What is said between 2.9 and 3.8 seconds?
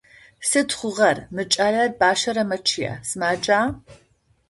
сымаджа?